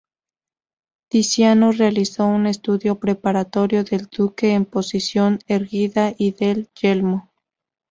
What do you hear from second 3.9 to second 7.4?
duque en posición erguida y del yelmo.